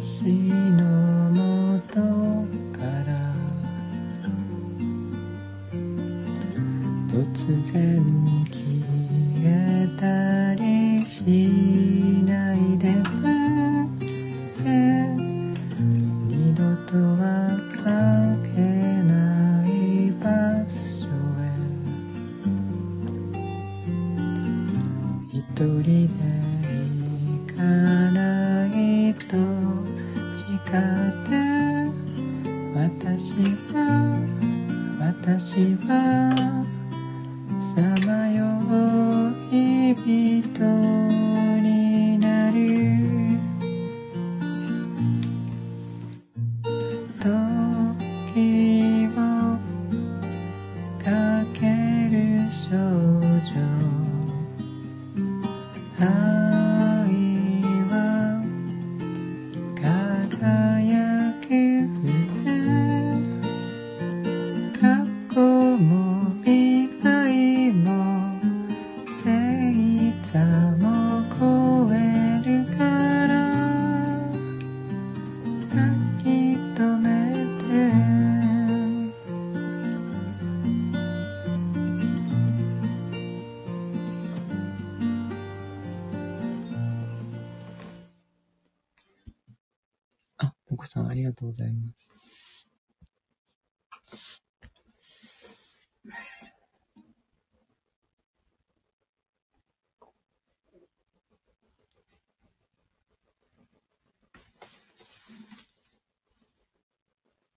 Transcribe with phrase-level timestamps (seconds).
[0.00, 0.59] see.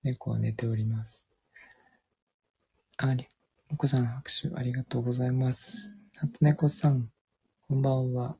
[0.03, 1.25] 猫は寝ております
[3.73, 5.91] 猫さん、拍手ありがとうございます。
[6.21, 7.09] 夏猫さん、
[7.67, 8.37] こんばんは。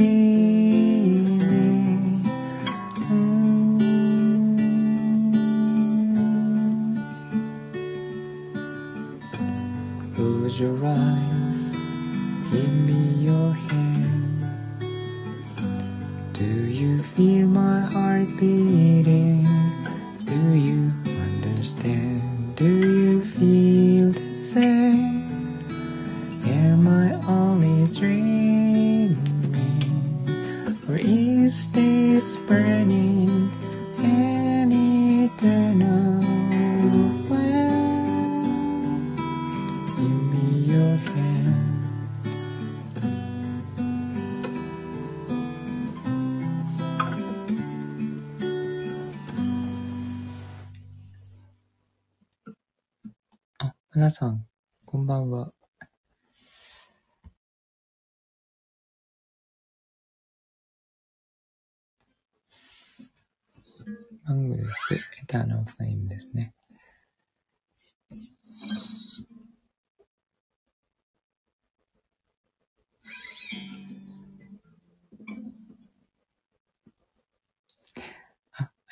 [0.00, 0.59] Mm.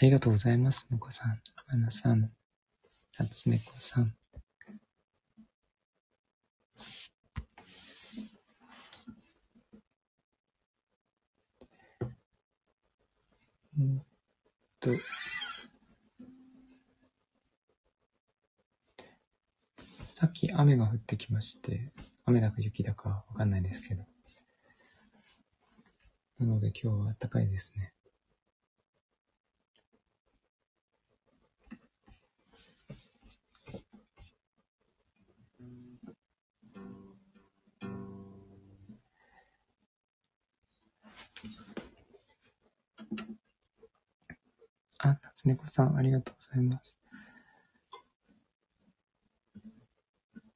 [0.01, 0.87] あ、りがとうございます。
[0.91, 2.21] もこさん、あなさん、
[3.19, 4.15] なつめこさん。
[13.77, 14.03] うん
[14.79, 14.91] と、
[20.15, 21.91] さっき雨が降ってきまして、
[22.25, 24.05] 雨だか雪だかわかんないですけど。
[26.39, 27.98] なので今日は暖かいですね。
[45.49, 46.99] 猫さん、ありがとうございます。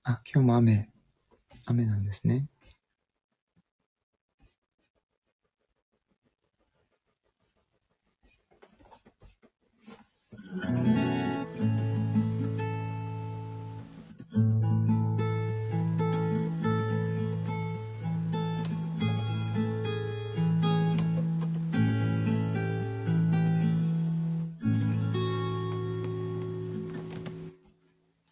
[0.05, 0.91] あ、今日も雨、
[1.67, 2.47] 雨なんですね。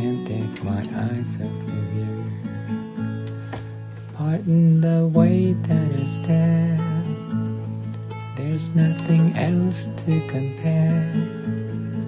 [0.00, 2.24] can't take my eyes off of you.
[4.14, 6.78] Pardon the way that I stare.
[8.34, 11.04] There's nothing else to compare.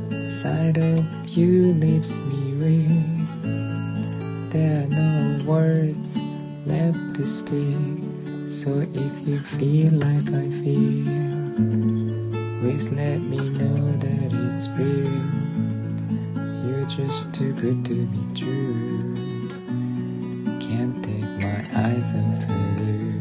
[0.08, 1.00] The sight of
[1.36, 3.28] you leaves me weak.
[4.52, 6.18] There are no words
[6.64, 7.76] left to speak.
[8.48, 11.04] So if you feel like I feel,
[12.60, 15.41] please let me know that it's real
[16.96, 19.48] just too good to be true.
[20.60, 23.11] Can't take my eyes off of you.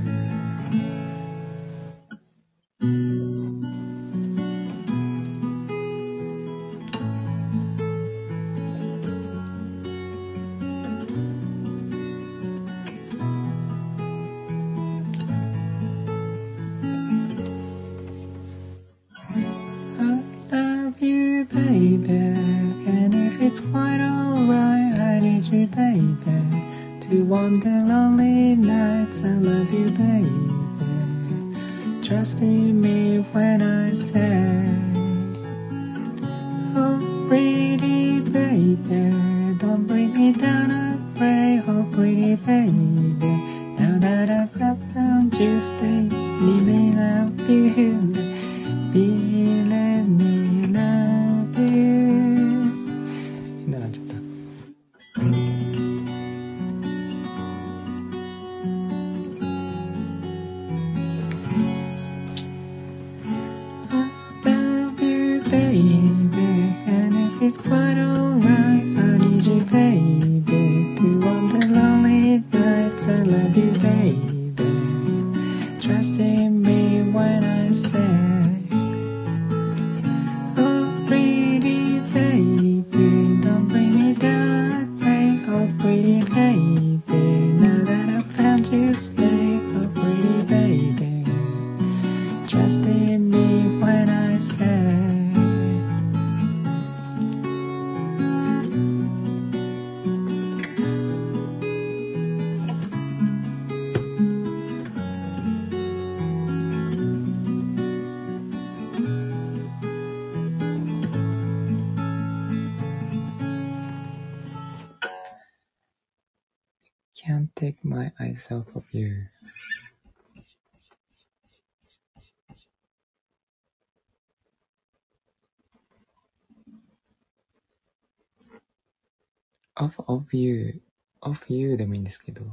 [129.81, 130.81] Of, of you
[131.21, 132.43] of you でもいいんですけど、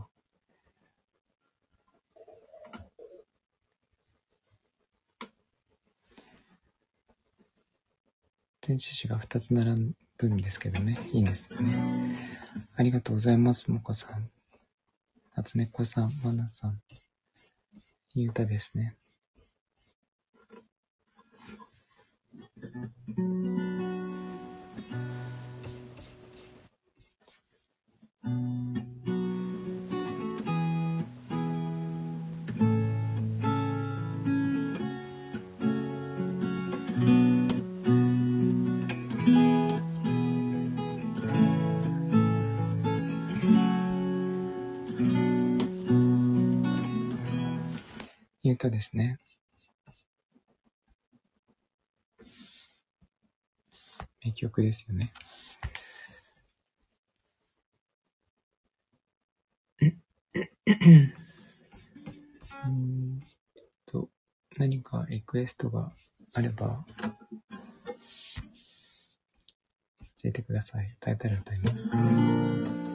[8.61, 12.19] 天使詞が2つ並ぶんですけどね、いいんですよね。
[12.77, 14.31] ありがとうございます、もこさん。
[15.37, 16.81] 夏猫さん、まなさん。
[18.15, 18.97] いい歌ですね。
[48.59, 49.19] いう歌ですね。
[54.25, 55.13] 名曲ですよね。
[62.67, 63.21] うん
[63.87, 64.11] と、
[64.59, 65.93] 何かリクエストが
[66.35, 66.85] あれば、
[70.01, 70.85] 教えてください。
[70.85, 72.88] 歌えたら歌います。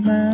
[0.00, 0.31] Fatima.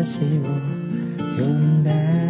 [0.00, 0.02] を
[1.36, 2.29] 読んで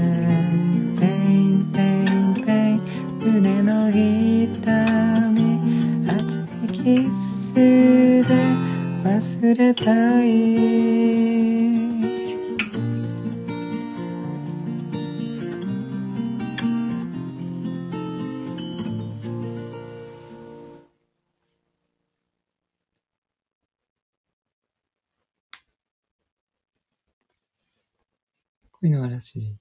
[29.21, 29.57] 恋の嵐、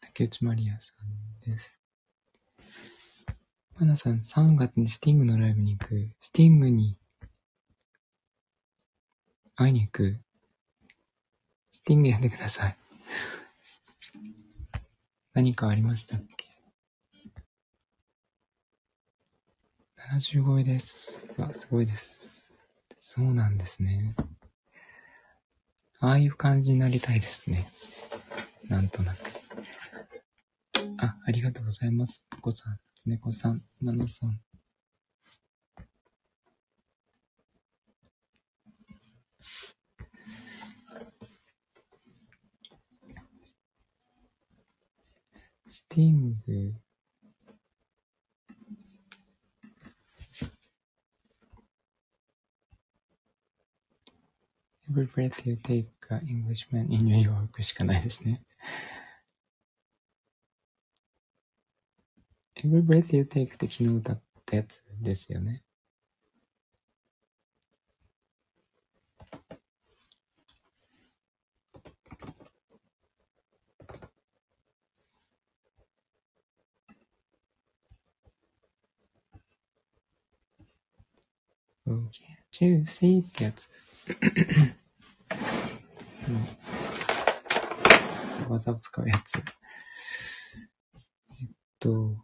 [0.00, 1.80] 竹内まりやさんです。
[3.78, 6.10] マナさん、3月にスティングのライブに行く。
[6.18, 6.96] スティングに
[9.54, 10.18] 会いに行く。
[11.70, 12.76] スティングやってください。
[15.32, 16.46] 何かありましたっけ
[20.12, 21.32] ?70 超えです。
[21.38, 22.50] わ、すごいです。
[22.98, 24.16] そうなんですね。
[26.00, 27.68] ああいう感じになりたいですね。
[28.64, 29.18] なんとなく。
[30.98, 32.26] あ、ありがとうございます。
[32.36, 34.40] お子さん、猫さん、マノさん。
[45.66, 46.74] スティング。
[54.90, 58.42] Every breath you take a Englishman in New York しかないですね。
[62.56, 65.62] Every Breath You Take って昨日歌ったやつですよね。
[81.86, 82.10] Oh,
[82.52, 83.70] can't you see ってやつ。
[86.28, 86.97] うん、
[88.48, 89.38] 技を使うやつ。
[89.38, 89.40] え
[91.44, 91.48] っ
[91.78, 92.16] と、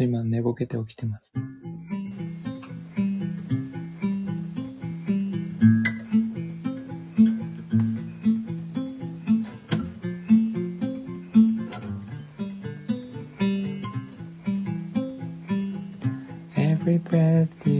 [0.00, 1.30] と今寝ぼけて起きてます。
[17.40, 17.79] at the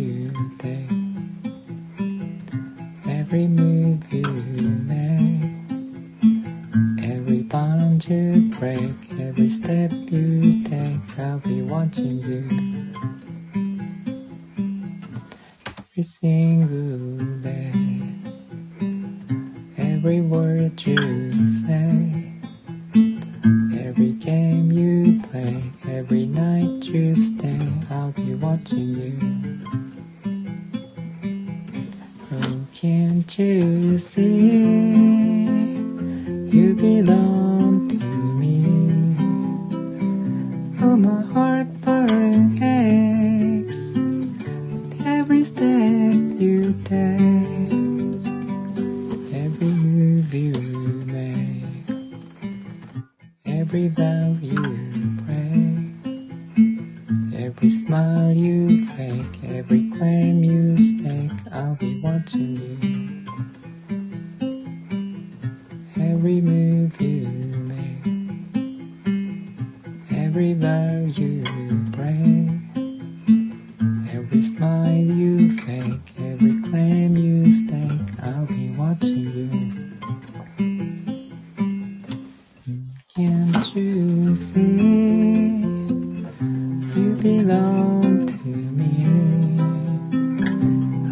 [86.96, 89.06] You belong to me.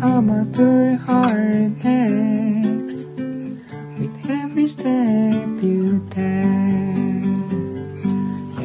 [0.00, 3.04] How my poor heart aches
[3.98, 6.24] with every step you take,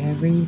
[0.03, 0.47] every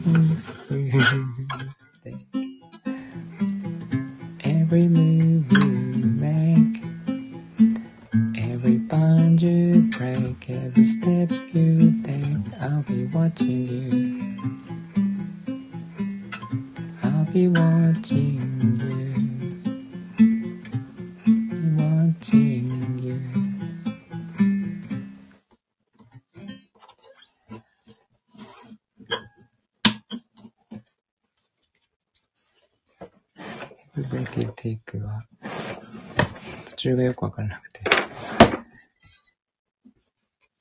[36.96, 37.82] がよくわからなくて。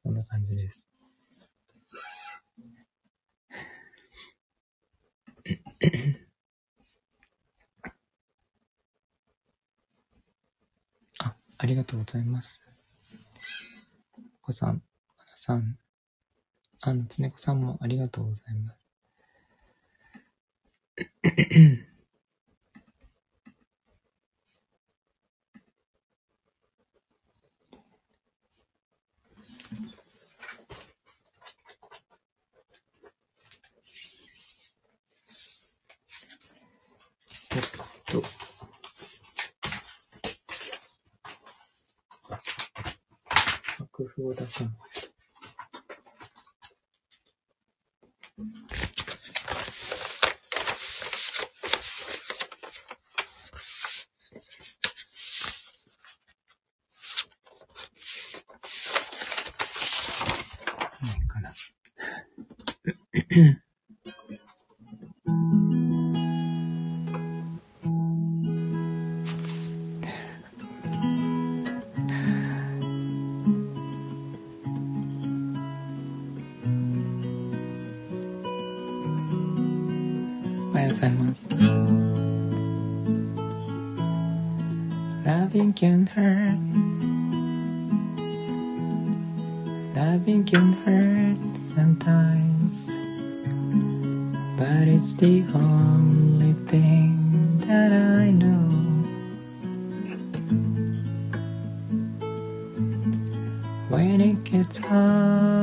[0.02, 0.86] そんな感じです。
[11.18, 12.60] あ、ありがとうございます。
[14.40, 14.82] 子さん、
[15.16, 15.78] まなさん、
[16.82, 18.84] あ、ねこさんもありがとうございます。
[44.32, 44.68] 楽譜を
[80.73, 80.89] 出さない。
[80.89, 81.49] ございます。
[85.29, 86.57] Loving can hurt
[89.95, 92.87] Loving can hurt sometimes
[94.57, 98.69] But it's the only thing that I know
[103.89, 105.62] When it gets hard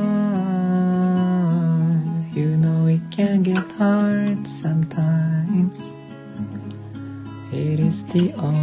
[8.12, 8.61] the arm.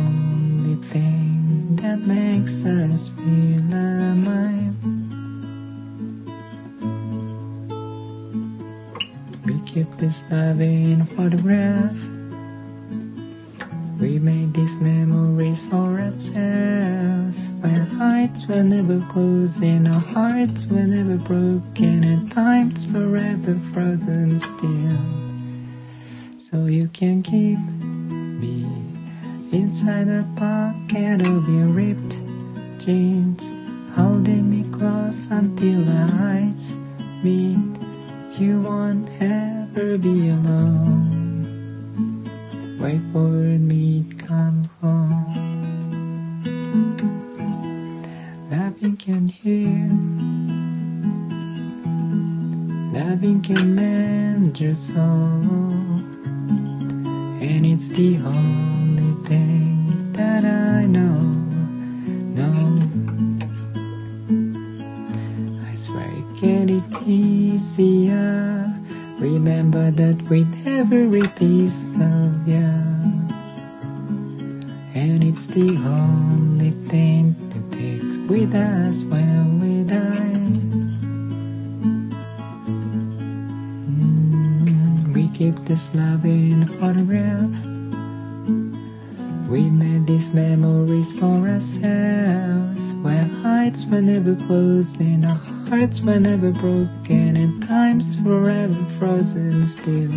[89.49, 96.19] We made these memories for ourselves, where heights were never closed in our hearts were
[96.19, 100.11] never broken and time's forever frozen still.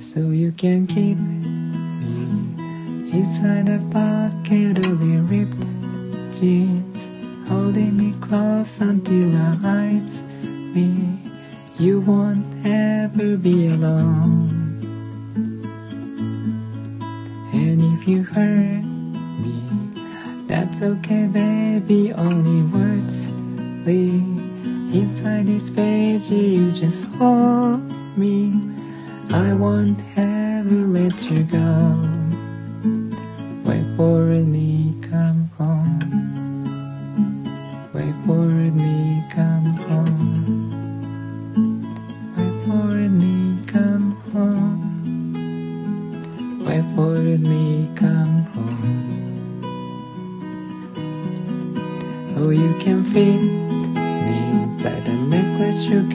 [0.00, 1.58] So you can keep me
[3.12, 5.66] inside the pocket of your ripped
[6.32, 7.10] jeans,
[7.46, 10.22] holding me close until our eyes
[10.74, 11.30] meet.
[11.78, 14.57] You won't ever be alone.
[18.08, 18.82] You hurt
[19.44, 19.62] me,
[20.46, 22.10] that's okay, baby.
[22.14, 23.28] Only words
[23.86, 24.24] leave.
[24.94, 27.82] Inside this page you just hold
[28.16, 28.54] me.
[29.30, 31.68] I won't ever let you go.
[33.66, 34.67] Wait for me,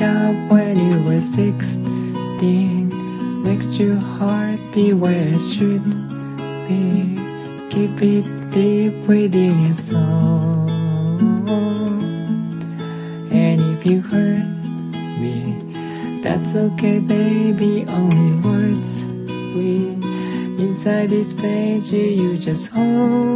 [0.04, 5.84] got when you were 16 Next to your heart be where it should
[6.68, 7.18] be.
[7.74, 10.70] Keep it deep within your soul.
[13.42, 14.48] And if you hurt
[15.22, 15.38] me
[16.22, 19.06] That's okay baby, only words
[19.56, 19.70] we
[20.66, 23.33] Inside this page you just hold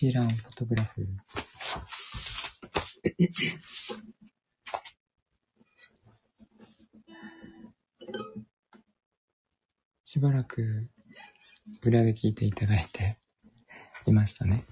[0.00, 1.08] シーラン、フォトグラフ。
[10.04, 10.86] しばらく
[11.82, 13.18] 裏で聞いていただいて
[14.06, 14.66] いましたね。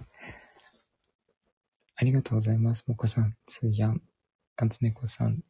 [1.97, 2.85] ありがとうございます。
[2.87, 4.01] もこさん、つやん、
[4.55, 5.43] あつねこさん。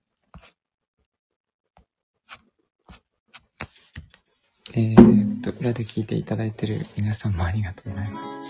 [4.73, 8.46] えー、っと、裏で聞いていただいてる皆さんもありがとうございます。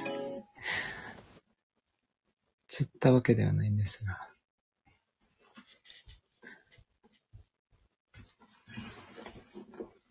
[2.76, 4.18] 釣ったわけではないんですが。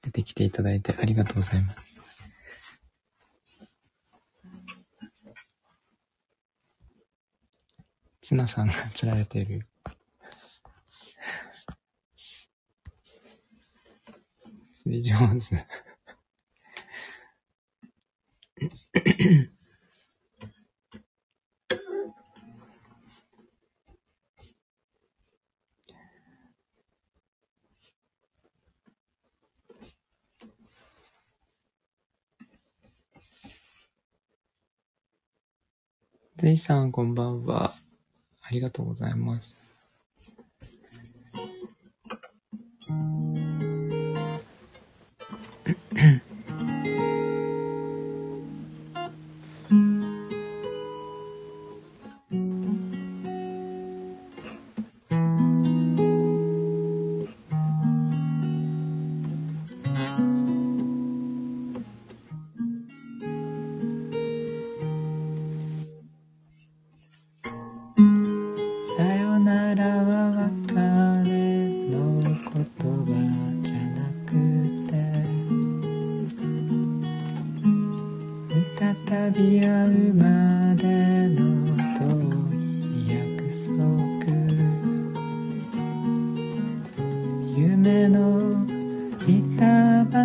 [0.01, 1.77] 出てきていただいてありがとうございます。
[8.21, 9.67] ツナさんが釣られている。
[14.71, 15.67] 釣り上手。
[36.37, 37.73] ぜひさん、こんばんは。
[38.41, 39.57] ありがとうございます。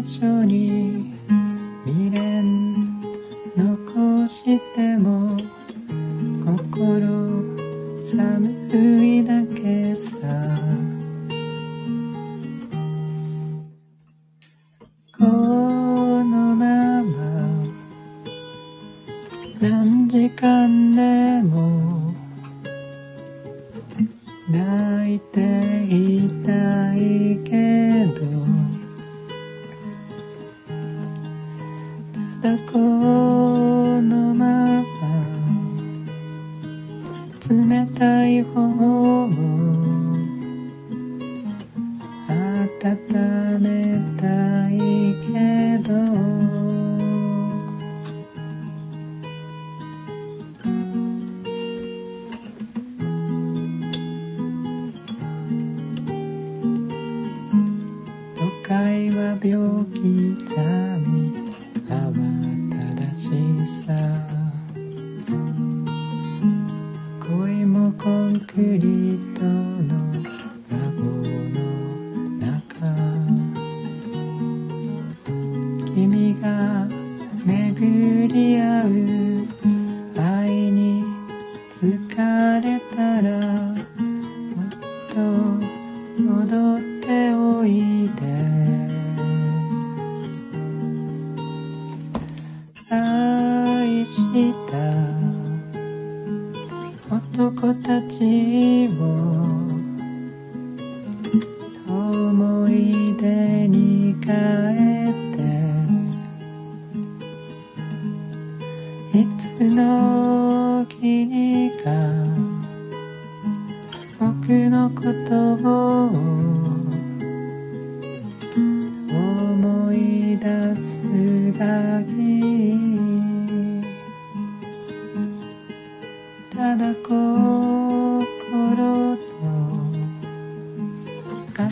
[0.03, 1.13] 所に
[1.85, 3.01] 未練
[3.57, 5.30] 残しても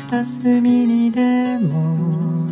[0.09, 2.48] 片隅にでも。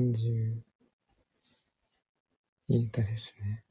[0.00, 0.62] と機関銃。
[2.68, 3.64] いい歌ですね。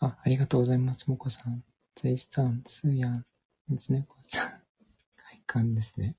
[0.00, 1.08] あ、ありがとうございます。
[1.08, 1.64] もこさん。
[1.96, 3.26] ゼイさん、スーヤン、
[3.68, 4.48] みつねこさん。
[5.16, 6.16] 快感ですね。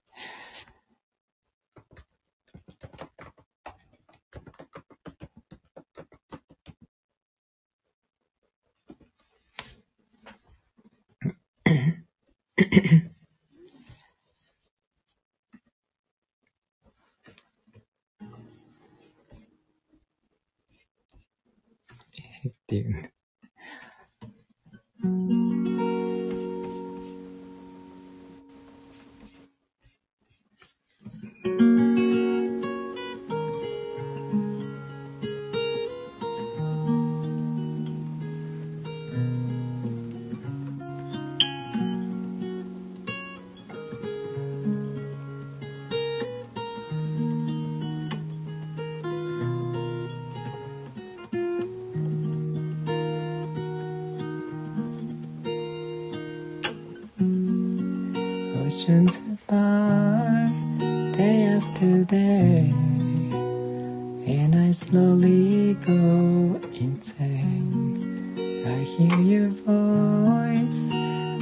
[69.22, 70.90] Your voice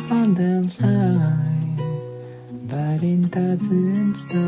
[0.10, 1.78] on the line,
[2.68, 4.47] but it doesn't stop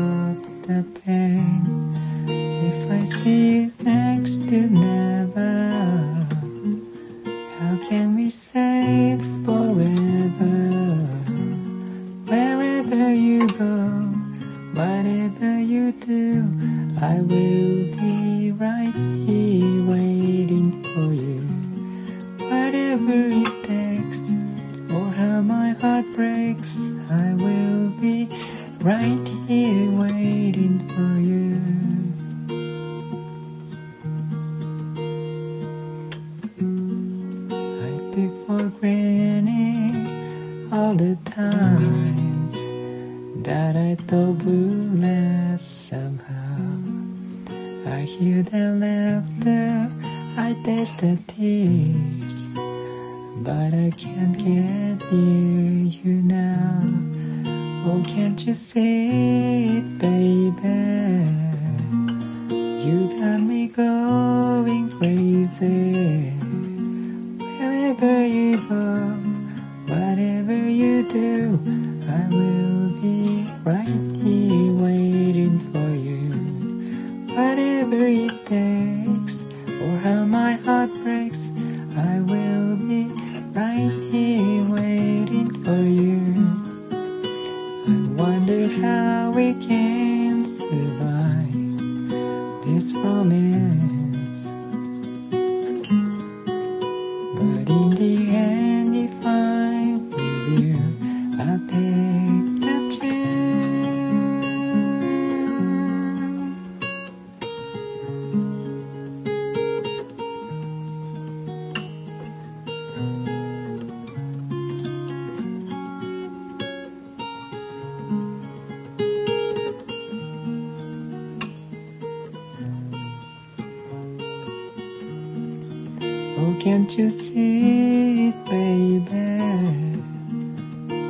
[126.42, 130.02] Oh, can't you see it, baby?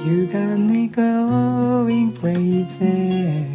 [0.04, 3.49] You got me going crazy.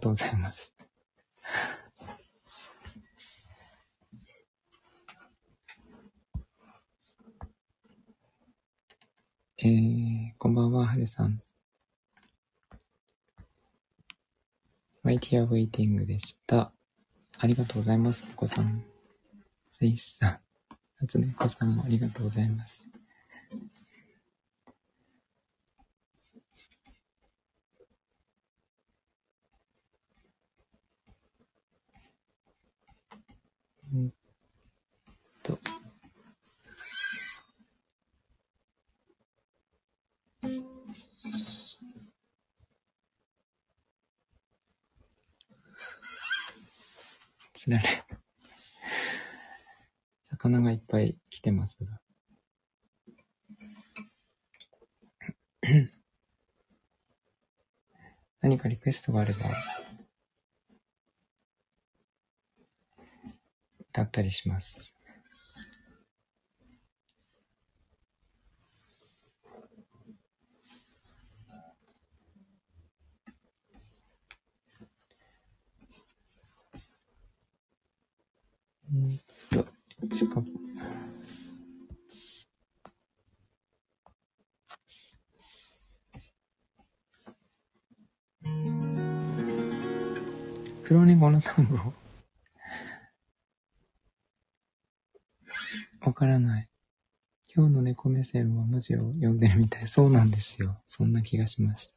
[0.00, 0.74] とうございます。
[9.62, 11.42] えー、こんばんは、はるさん。
[15.04, 16.72] Right Here Waiting でした。
[17.38, 18.82] ありがとうございます、お子さん。
[19.70, 20.40] せいさん。
[20.98, 22.89] 夏猫さんもありがとうございます。
[35.50, 35.58] と。
[47.52, 47.84] つられ。
[50.22, 52.00] 魚がいっぱい来てますが。
[58.40, 59.40] 何かリクエストがあれば、
[63.90, 64.94] 歌ったりします。
[78.92, 79.08] うん
[79.50, 79.66] と、
[80.20, 80.42] 一か。
[90.84, 91.76] 黒猫の単語？
[96.04, 96.68] わからない。
[97.54, 99.88] 今日の猫目線は文字を読んでるみたい。
[99.88, 100.82] そうなんですよ。
[100.86, 101.92] そんな気がしました。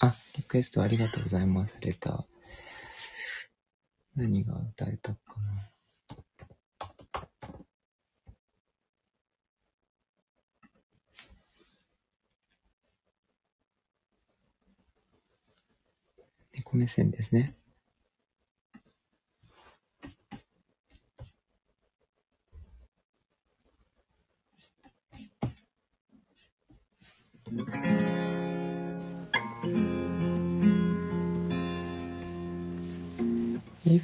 [0.00, 1.76] あ、リクエストありがとうございます。
[1.82, 2.37] レター。
[4.18, 5.70] 何が歌えたかな。
[16.52, 17.54] 猫目線ですね。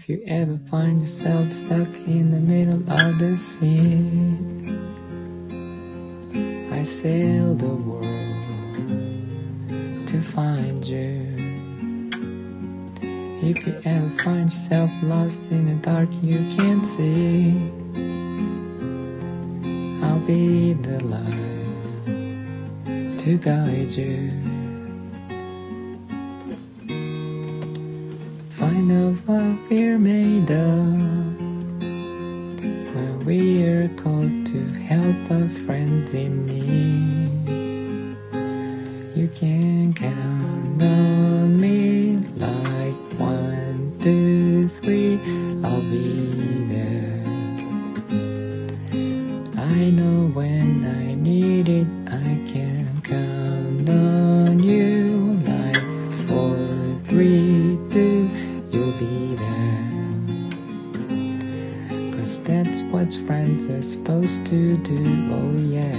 [0.07, 4.05] If you ever find yourself stuck in the middle of the sea,
[6.71, 8.07] I sail the world
[10.07, 11.25] to find you.
[13.49, 17.53] If you ever find yourself lost in the dark you can't see,
[20.05, 21.65] I'll be the light
[23.21, 24.54] to guide you.
[29.75, 31.37] We're made of
[32.95, 37.33] when we are called to help our friends in need.
[39.17, 45.19] You can count on me like one, two, three,
[45.65, 46.21] I'll be
[46.75, 47.25] there.
[49.57, 55.83] I know when I need it, I can count on you like
[56.29, 58.31] four, three, two,
[58.71, 59.64] you'll be there.
[62.45, 65.95] That's what friends are supposed to do, oh yeah.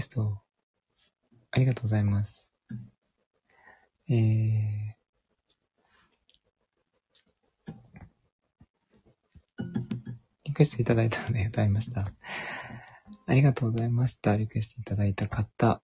[0.00, 0.40] エスト、
[1.50, 2.50] ありがとうございます。
[4.08, 4.16] えー、
[10.44, 12.10] リクエストいただいたので歌いました。
[13.26, 14.34] ありがとうございました。
[14.38, 15.82] リクエストいただいた方。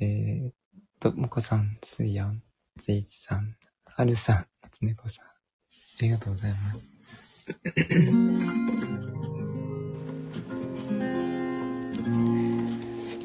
[0.00, 0.52] えー、
[0.98, 2.42] と、もこさん、すいやん、
[2.78, 5.26] ぜいちさん、はるさん、つねこさん。
[5.26, 5.30] あ
[6.00, 6.90] りがとうございます。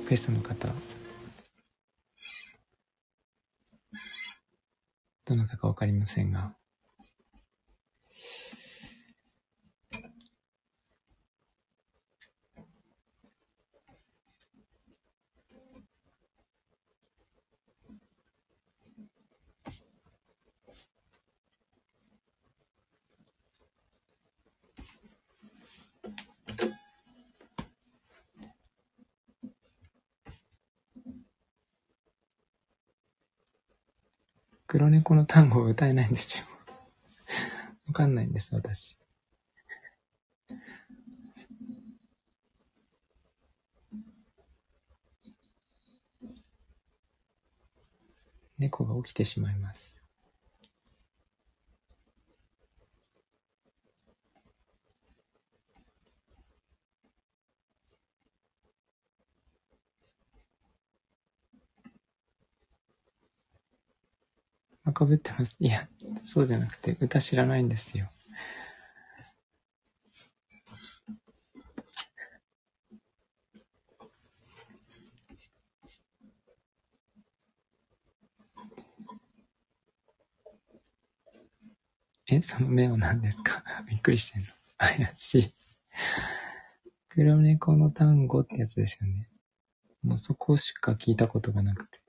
[0.06, 0.68] クエストの方、
[5.26, 6.56] どなたかわかりませんが、
[34.76, 36.44] 黒猫の単語を歌えないんですよ。
[37.88, 38.98] わかんないんです、私。
[48.58, 49.95] 猫が起きてしまいます。
[64.86, 65.56] あ、かぶってます。
[65.60, 65.88] いや、
[66.24, 68.10] そうじゃなくて、歌知らないんですよ。
[82.28, 83.64] え、その目は何ですか？
[83.88, 84.48] びっくりしてんの。
[84.78, 85.54] 怪しい。
[87.10, 89.30] 黒猫の単語ってやつですよね。
[90.04, 92.00] もうそこしか聞いたことがなくて。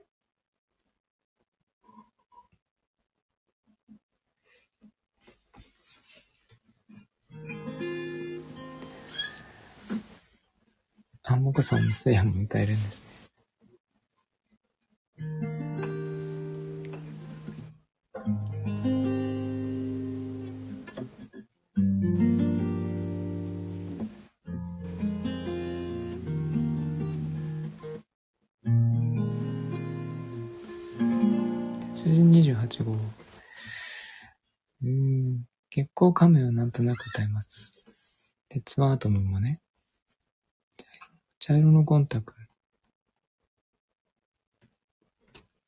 [11.37, 13.07] あ、もこさんもスヤも歌えるんですね。
[31.93, 32.97] 鉄人28号。
[34.81, 37.85] うん、結構カメをなんとなく歌います。
[38.49, 39.61] 鉄腕アトムもね。
[41.47, 42.33] 茶色のゴン太く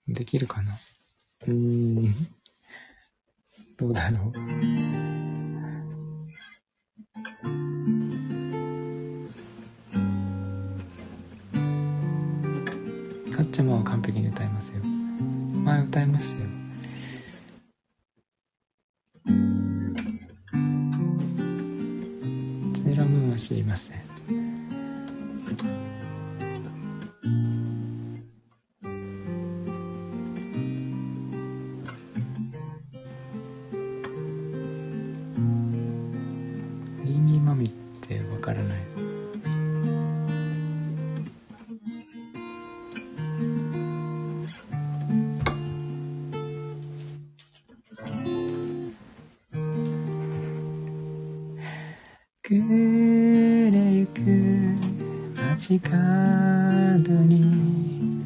[0.09, 0.13] ん。
[0.13, 0.73] できるかな？
[0.73, 2.13] うーん。
[3.77, 4.33] どうだろう？
[13.31, 14.83] かっちゃまは完璧に歌いますよ。
[14.83, 16.49] 前歌いましたよ。
[19.23, 24.08] セーラームーンは知りません。
[52.49, 54.21] 暮れゆく
[55.39, 55.93] 街角
[57.27, 58.25] に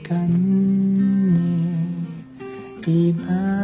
[0.00, 0.26] 時間
[1.34, 3.59] に今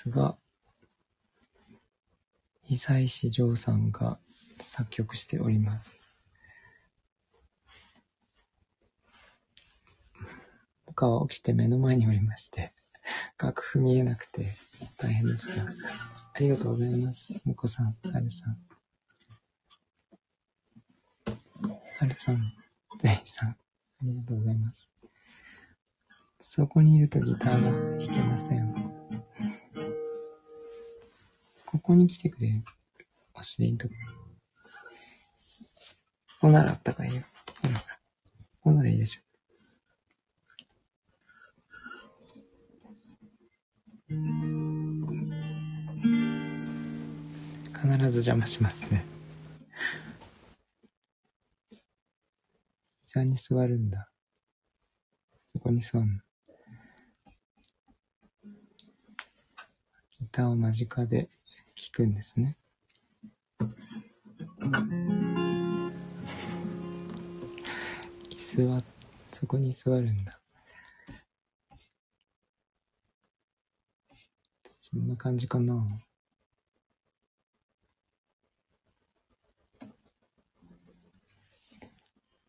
[0.00, 0.34] ですが、
[2.64, 4.18] 久石譲さんが
[4.58, 6.02] 作曲しております。
[10.86, 12.72] 他は起きて目の前におりまして、
[13.38, 14.46] 楽譜見えなくて
[14.98, 15.64] 大変でした。
[15.64, 17.38] ありがとうございます。
[17.44, 18.58] もこさん、はるさん。
[21.98, 22.36] はるさん、
[23.02, 23.56] ぜいさん、あ
[24.02, 24.90] りがとうございます。
[26.40, 28.89] そこにいるとギターが弾けません。
[31.90, 32.62] ここに来てくれる。
[33.34, 33.94] お尻のとこ。
[36.40, 37.24] こうならあったかいよ。
[37.62, 37.98] ほらほら。
[38.60, 39.20] こうならいいでしょ。
[47.74, 49.04] 必ず邪魔しますね。
[53.02, 54.08] 膝に座るんだ。
[55.52, 56.20] そこに座んの。
[60.20, 61.28] ギターを間近で
[61.80, 62.58] 弾くんですね。
[68.28, 68.82] 椅子は
[69.32, 70.38] そこに座るんだ。
[74.64, 75.82] そんな感じかな。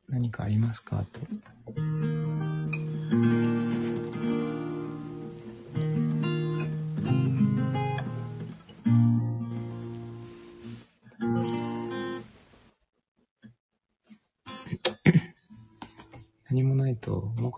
[0.10, 1.06] 何かありますか？
[1.14, 1.22] と。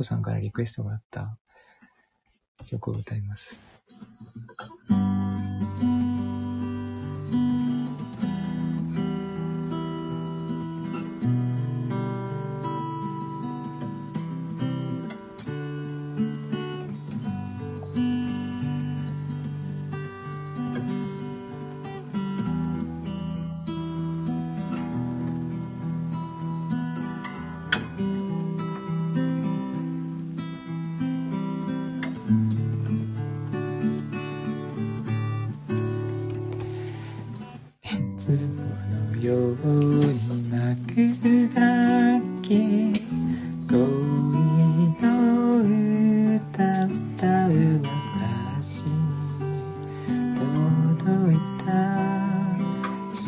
[0.04, 1.38] さんからリクエストがあった
[2.66, 3.60] 曲を歌います。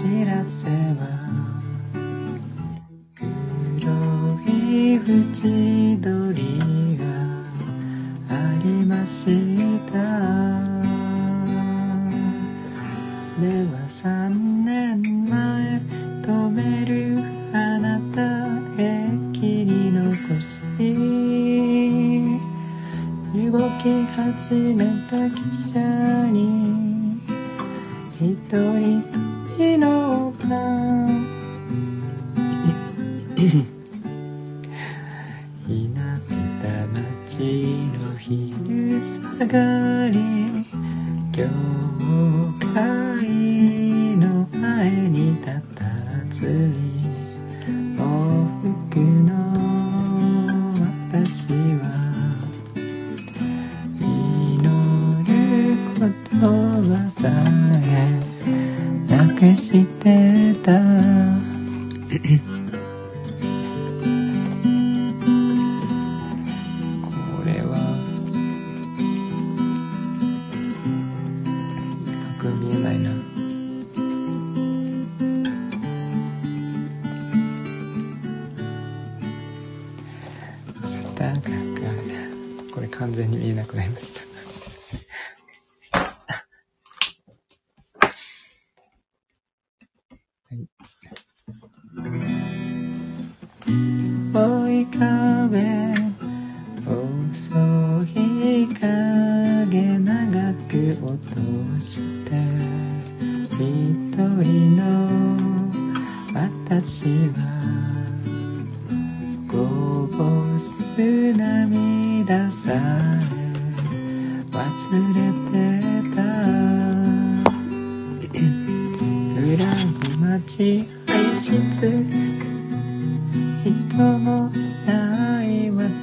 [0.05, 1.01] 知らせは。
[3.15, 3.25] 黒
[4.45, 7.03] い縁取りが
[8.29, 8.31] あ
[8.63, 9.25] りまし
[9.91, 10.44] た。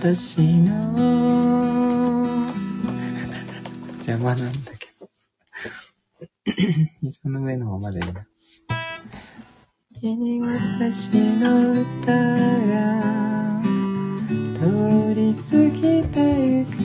[0.03, 0.75] 私の。
[3.99, 5.09] 邪魔なんだけど。
[7.01, 8.27] 膝の上の方までいいな
[10.01, 12.13] 君私の歌
[12.67, 13.63] が
[14.57, 15.41] 通り過
[15.71, 16.83] ぎてゆく。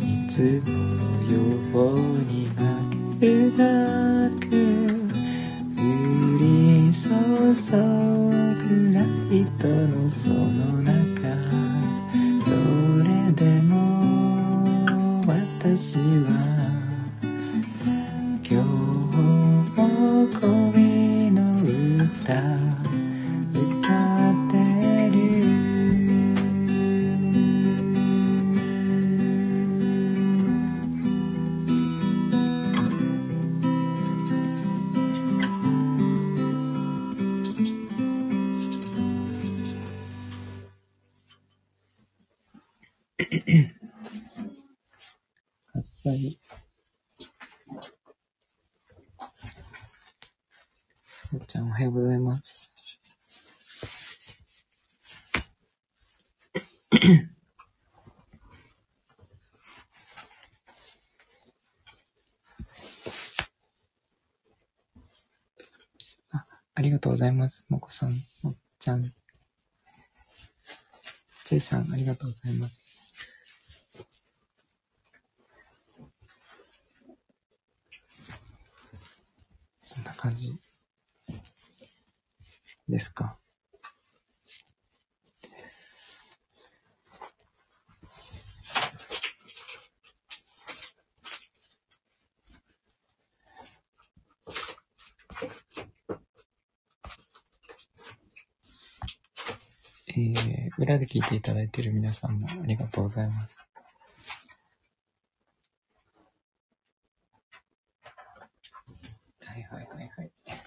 [0.00, 1.38] いつものよ
[1.84, 3.81] うに幕が
[7.78, 10.92] ぐライトのその中
[12.44, 12.50] そ
[13.02, 16.41] れでも私は
[67.52, 67.64] ます。
[67.68, 69.12] もこさん、もっちゃん。
[71.44, 72.82] ついさん、ありがとうございます。
[79.80, 80.54] そんな感じ
[82.88, 83.41] ですか？
[100.14, 103.58] えー、裏で聞いていただいている皆さんもありがとうございます。
[109.40, 110.61] はいはいはいはい。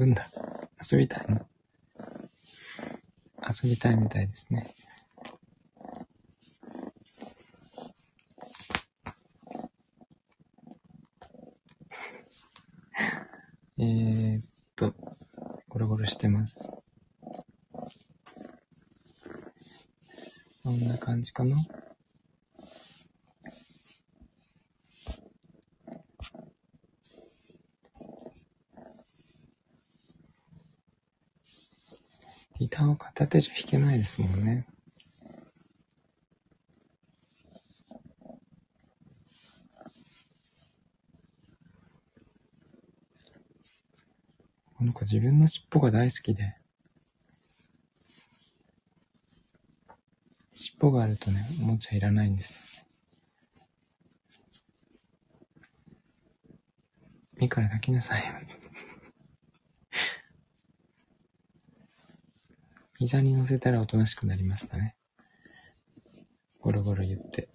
[0.00, 0.30] 遊んだ。
[0.90, 1.26] 遊びたい。
[3.62, 4.74] 遊びたいみたいですね。
[13.76, 14.44] えーっ
[14.74, 14.94] と、
[15.68, 16.66] ゴロゴロしてます。
[20.62, 21.58] そんな感じかな。
[32.60, 32.68] ギ
[33.20, 34.66] ターを片手じゃ弾けないですもんね。
[44.78, 46.56] この子自分の尻尾が大好きで。
[50.54, 52.86] 尻尾があるとね、おもちゃいらないんです。
[57.38, 58.60] いいから抱きなさいよ。
[63.00, 64.94] 膝に乗せたらおとなしくなりましたね。
[66.60, 67.48] ゴロゴロ言って。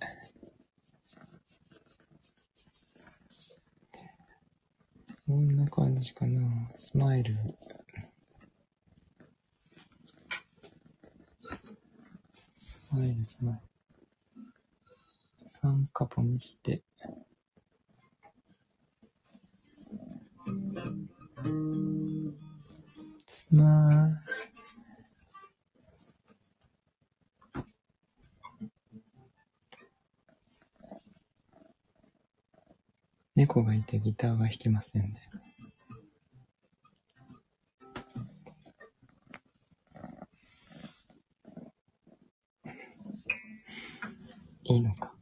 [44.66, 45.15] いいのか。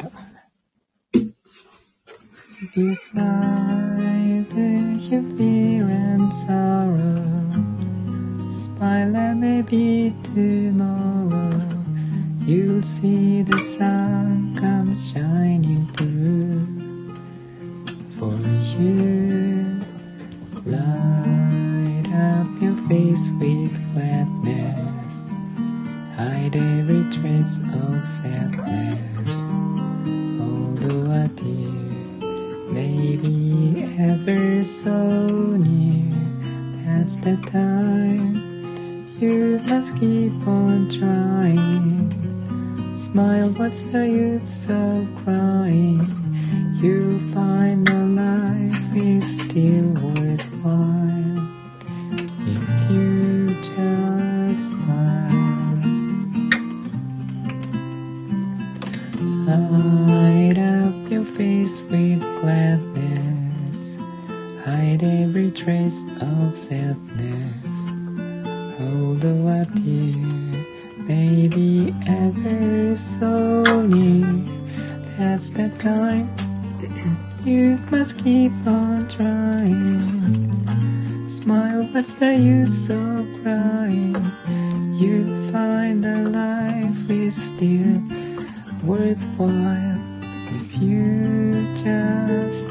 [0.00, 0.10] た。
[2.62, 4.44] If you smile
[82.20, 84.14] the use of crying?
[84.92, 88.02] You find that life is still
[88.84, 89.98] worthwhile
[90.60, 92.66] if you just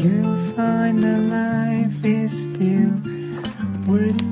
[0.00, 2.94] you'll find that life is still
[3.88, 4.27] worthwhile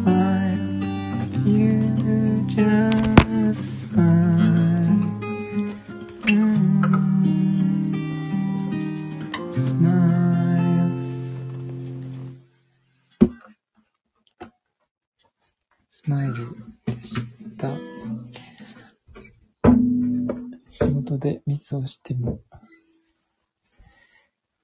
[21.67, 22.41] 事でミスをしても、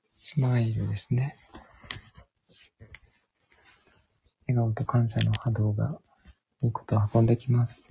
[0.09, 1.37] スマイルですね。
[4.47, 5.99] 笑顔と感謝の波動が
[6.61, 7.89] いいことを運んできます。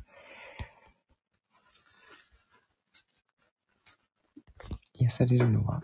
[4.94, 5.82] 癒されるのは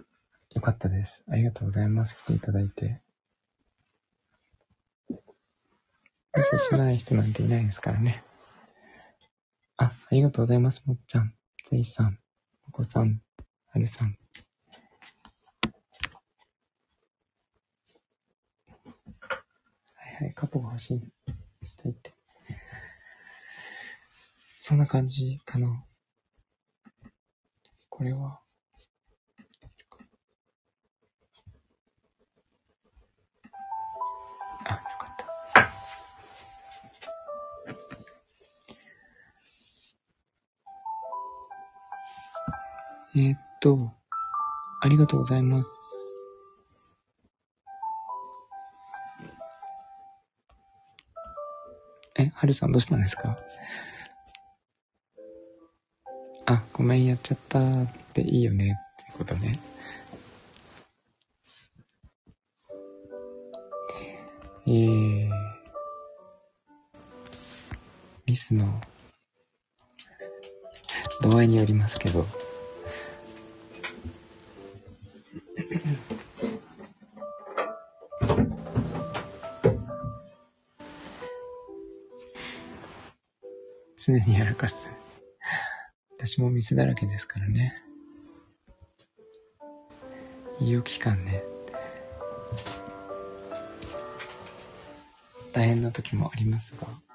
[0.52, 1.26] 良かったです。
[1.30, 2.16] ありがとうございます。
[2.24, 3.02] 来ていただいて。
[5.10, 8.24] ミスしない人なんていないですからね。
[9.78, 10.84] あ、ありがとうございます。
[10.86, 11.34] もっちゃん、
[11.66, 12.20] ぜいさん、
[12.78, 13.20] こさん、
[13.72, 14.16] はるさん。
[19.96, 21.02] はいはい、カポが欲しい。
[21.66, 22.14] したいって。
[24.62, 25.84] そんな感じかな。
[27.90, 28.42] これは。
[43.16, 43.92] えー、っと、
[44.82, 45.70] ありがとうございます。
[52.20, 53.38] え、はるさんどうしたんですか？
[56.46, 59.60] あ、ごめんやっちゃったっていいよねってことね。
[64.66, 65.30] えー、
[68.26, 68.82] ミスの
[71.22, 72.26] 度合いによりますけど、
[83.96, 84.88] 常にやらかす。
[86.18, 87.82] 私も店だらけですからね。
[90.62, 91.44] 医療機関ね。
[95.52, 97.07] 大変な時もありますが。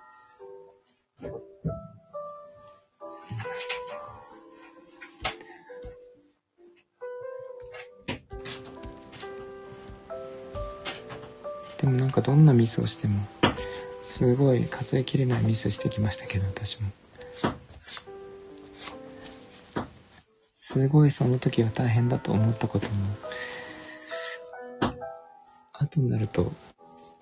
[12.23, 13.20] どんなミスをしても
[14.03, 16.89] すごい数えきれないミスしてきましたけど、私も。
[20.53, 22.95] すごいその時は大変だと思ったことも、
[25.73, 26.51] 後になると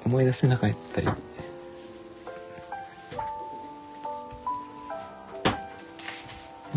[0.05, 1.15] 思い出せなかったり、ま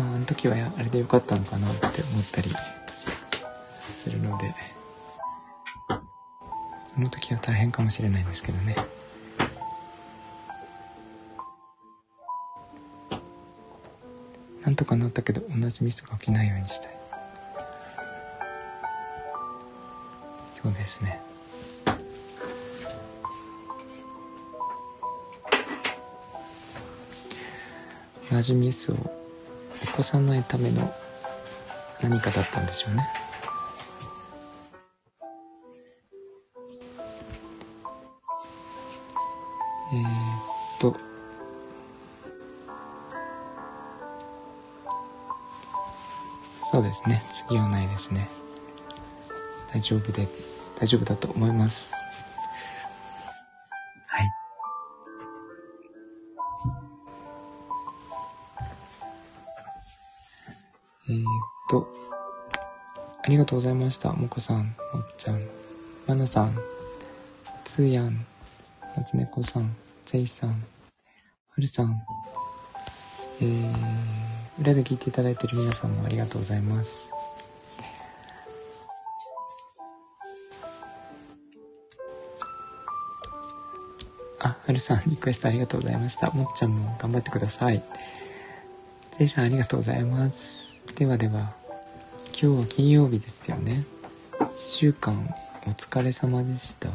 [0.00, 2.50] あの時はあれでよかったのかなって思ったり
[3.90, 4.52] するので、
[6.94, 8.76] その時は大変かもしれないんですけどね。
[14.62, 16.90] なんとかなったけど同じミスが起きないようにしたい。
[20.52, 21.20] そうですね。
[28.30, 30.94] 同じミスを起こさないための
[32.00, 33.23] 何かだったんでしょうね。
[46.74, 47.24] そうですね。
[47.30, 48.28] 次はないですね。
[49.72, 50.26] 大丈夫で、
[50.74, 51.92] 大丈夫だと思います。
[54.08, 54.30] はい。
[61.10, 61.22] えー、っ
[61.70, 61.88] と、
[63.22, 64.12] ありがとうございました。
[64.12, 65.46] もこさん、もっちゃん、
[66.08, 66.58] まなさん、
[67.62, 68.26] つーやん、
[68.96, 70.56] なつねこさん、ぜいさん、は
[71.56, 72.02] るさん、
[73.40, 74.13] えー、
[74.58, 77.10] 裏で聞いていただいている皆さんもありがとうございます。
[84.38, 86.30] あ、はるさん、リクエストありがとうございました。
[86.30, 87.82] もっちゃんも頑張ってください。
[89.18, 90.78] ていさん、ありがとうございます。
[90.96, 91.54] ではでは、
[92.28, 93.84] 今日は金曜日ですよね。
[94.38, 95.34] 1週間
[95.66, 96.90] お疲れ様でした。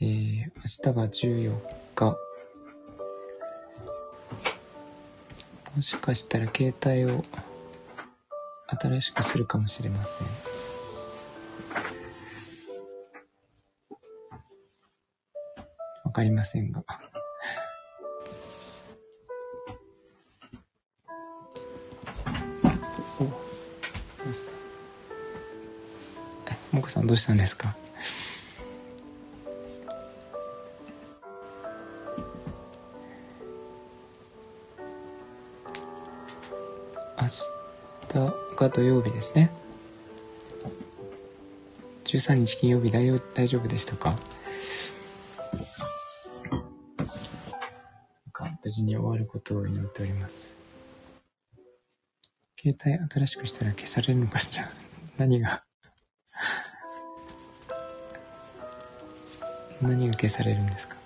[0.00, 0.50] えー、
[0.86, 1.52] 明日が14
[1.94, 2.27] 日。
[5.78, 7.22] もしかしたら携帯を
[8.80, 10.26] 新しくするかもしれません。
[16.04, 16.82] わかりませんが。
[23.20, 23.30] お、ど
[24.28, 24.44] うし
[26.44, 27.76] た、もこさんどうしたんですか？
[38.70, 39.50] 土曜日ですね。
[42.04, 44.14] 13日金曜日大大丈夫でしたか？
[48.32, 50.54] か無事に終わることを祈っております。
[52.60, 54.70] 携帯新しくしたら消されるのかしら？
[55.18, 55.64] 何が？
[59.82, 60.96] 何が消されるんですか？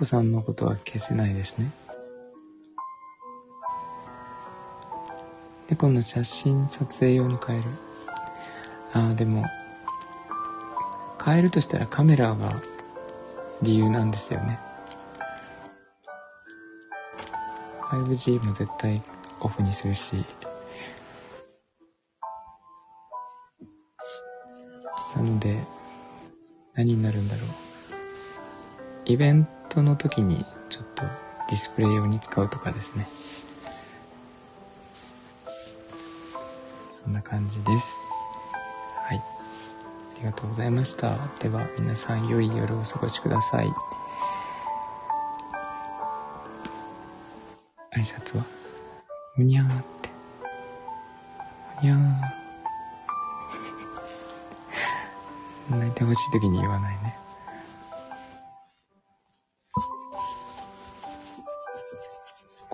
[0.00, 1.70] こさんのことは消せないですね。
[5.68, 7.68] で、今度写真撮影用に変える。
[8.94, 9.44] ああ、でも、
[11.22, 12.62] 変えるとしたらカメラが
[13.60, 14.58] 理由なんですよね。
[17.90, 19.02] 5G も絶対
[19.40, 20.24] オフにするし。
[25.14, 25.62] なので、
[26.72, 27.46] 何になるんだろう。
[29.04, 31.04] イベントトの時にちょっと
[31.48, 33.06] ディスプレイ用に使うとかですね。
[36.92, 37.96] そんな感じです。
[38.96, 39.16] はい。
[39.16, 39.22] あ
[40.18, 41.16] りがとうございました。
[41.38, 43.68] では皆さん良い夜をお過ごしください。
[47.96, 48.44] 挨拶は？
[49.36, 50.10] むにゃーって。
[51.82, 55.76] むにゃー。
[55.78, 57.19] 泣いてほしい時に言わないね。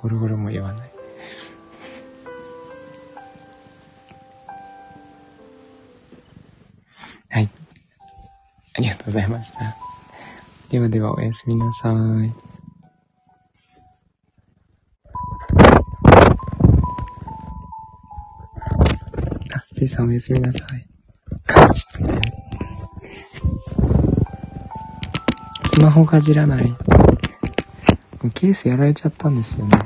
[0.07, 0.91] ゴロゴロも言わない。
[7.31, 7.51] はい。
[8.75, 9.59] ありがとうございました。
[10.71, 12.33] ではではおやすみなさい。
[19.53, 20.87] あ、せいさんおやすみなさい。
[25.75, 26.77] スマホかじらない。
[28.31, 29.79] ケースやられちゃったんですよね。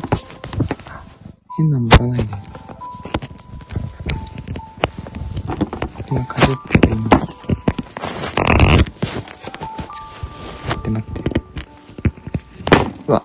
[1.57, 2.51] 変なのいかないです。
[6.11, 7.17] 今かじってています。
[10.69, 11.23] 待って待って。
[13.09, 13.23] うわ。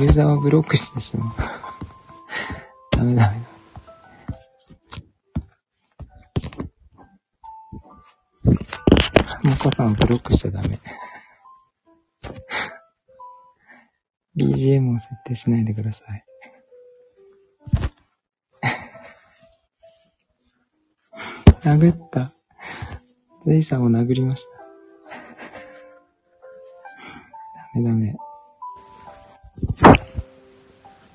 [0.00, 1.28] ユーザーをブロックしてしまう。
[2.96, 3.56] ダメダメだ。
[9.48, 10.80] もこさんブロックしちゃダメ。
[14.46, 16.24] BGM を設定しないでください。
[21.62, 22.32] 殴った。
[23.44, 24.56] ゼイさんを殴りました。
[27.74, 28.16] ダメダメ。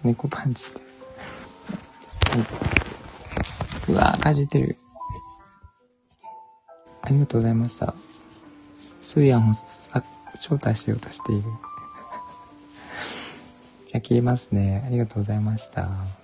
[0.03, 0.85] 猫パンチしてる。
[3.89, 4.77] うわぁ、かじってる。
[7.01, 7.93] ありがとうございました。
[8.99, 10.03] スーヤンをさ
[10.33, 11.49] 招待しようとしている。
[13.91, 14.81] じゃあ切りますね。
[14.87, 16.20] ありがとうございました。